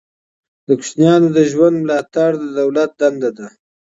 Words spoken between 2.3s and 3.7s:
د دولت دنده ده.